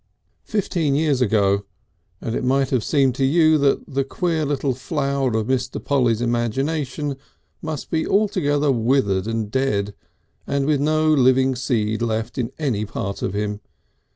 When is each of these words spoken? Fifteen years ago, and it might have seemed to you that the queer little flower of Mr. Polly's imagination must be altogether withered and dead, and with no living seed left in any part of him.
Fifteen 0.45 0.95
years 0.95 1.21
ago, 1.21 1.63
and 2.21 2.33
it 2.33 2.43
might 2.43 2.71
have 2.71 2.83
seemed 2.83 3.13
to 3.13 3.23
you 3.23 3.59
that 3.59 3.85
the 3.87 4.03
queer 4.03 4.45
little 4.45 4.73
flower 4.73 5.31
of 5.37 5.45
Mr. 5.45 5.77
Polly's 5.79 6.21
imagination 6.21 7.17
must 7.61 7.91
be 7.91 8.07
altogether 8.07 8.71
withered 8.71 9.27
and 9.27 9.51
dead, 9.51 9.93
and 10.47 10.65
with 10.65 10.79
no 10.81 11.07
living 11.07 11.55
seed 11.55 12.01
left 12.01 12.39
in 12.39 12.51
any 12.57 12.83
part 12.83 13.21
of 13.21 13.35
him. 13.35 13.61